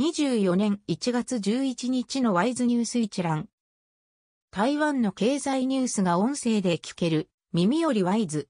[0.00, 3.50] 24年1月11日のワイズニュース一覧。
[4.50, 8.48] 台湾の経済ニュースが音声で聞ける、耳よりワイズ。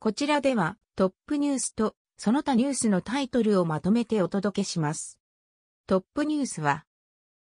[0.00, 5.20] こちらではトップニュースとその他ニュースのタイトルをまとめてお届けします。
[5.86, 6.84] トップニュースは、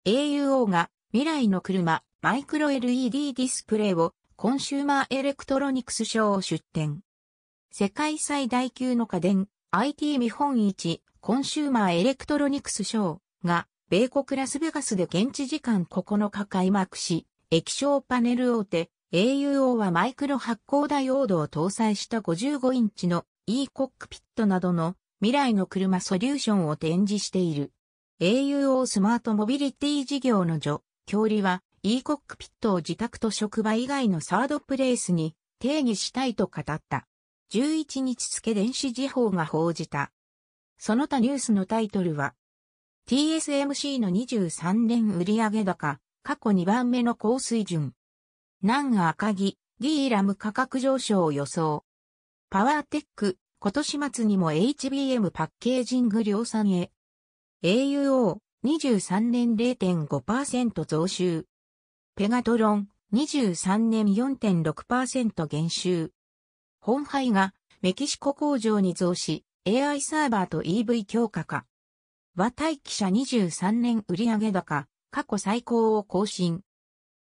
[0.04, 7.00] AUO が未来の車マイクロ LED ディスプレイをコンシューマーエレクトロニクスショーに出展。
[7.72, 27.72] 世界最大級の家電 IT 見本市コンシューマーエレクトロニクスショーが、米国ラスベガスで現地時間9日開幕し、液晶パネル大手 AUO はマイクロ発光ダイオードを搭載した55インチの e コックピットなどの未来の車ソリューションを展示している。
[28.20, 37.08] AUO スマートモビリティ事業の助、教理は e コックピットを自宅と職場以外のサードプレイスに定義したいと語った。
[37.52, 40.12] 11日付電子時報が報じた。
[40.78, 42.34] その他ニュースのタイトルは、
[43.08, 47.94] TSMC の23年売上高、過去2番目の高水準。
[48.62, 51.84] 南赤木、D ラム価格上昇を予想。
[52.50, 56.90] パワーテック、今年末にも HBM パッケージング量産へ。
[57.62, 61.46] AUO、23年0.5%増収。
[62.16, 66.10] ペガトロン、23年4.6%減収。
[66.80, 71.66] 本杯がメキシコ工場に増し、AI サーバーと EV 強化化。
[72.36, 76.60] 和待機者23年売上高、過去最高を更新。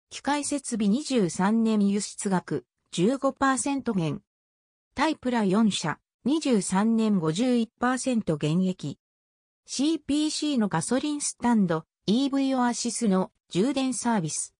[0.09, 4.21] 機械設備23年輸出額15%減。
[4.93, 8.99] タイプラ4社23年51%減益。
[9.69, 14.53] CPC のガソリンスタンド EV オアシスの充電サービス。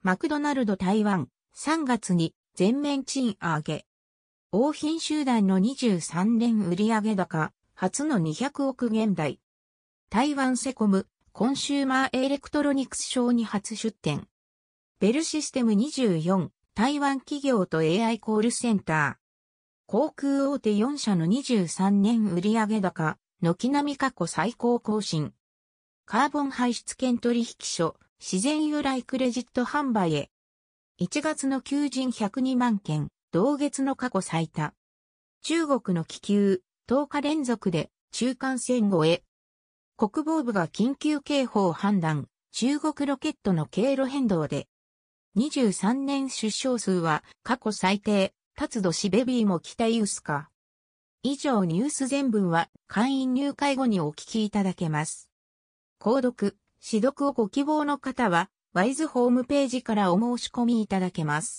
[0.00, 3.84] マクドナルド台湾3月に全面賃上げ。
[4.52, 9.38] 王品集団の23年売上高、初の200億元台。
[10.08, 14.26] 台湾セコム、コンシューマーエレクトロニクスショーに初出展。
[14.98, 19.86] ベルシステム24、台湾企業と AI コールセンター。
[19.86, 25.32] 航空大手4社の23年売上高、軒並み過去最高更新。
[26.06, 30.32] カーボン排出権取引所、自然由来クレジット販売へ。
[31.00, 34.74] 1月の求人102万件、同月の過去最多。
[35.42, 39.22] 中国の気球、10日連続で中間線越え。
[39.96, 44.66] 国防部が緊急警報を判断、中国ロケットの経路変動で。
[45.36, 50.50] 23年出生数は過去最低、達度しベビーも期待薄か。
[51.22, 55.30] 以上ニュース全文は会員入会後にお聞きいただけます。
[56.00, 61.58] 購読、指読をご希望の方は、ワイズホームページからお申し込みいただけます。